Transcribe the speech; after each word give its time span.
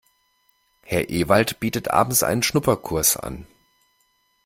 Herr 0.81 1.11
Ewald 1.11 1.59
bietet 1.59 1.89
abends 1.91 2.23
einen 2.23 2.41
Schnupperkurs 2.41 3.17
an. 3.17 3.45